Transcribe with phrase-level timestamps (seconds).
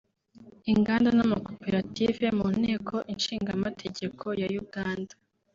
[0.73, 5.13] Inganda n’Amakoperative mu Nteko Ishinga Amategeko ya Uganda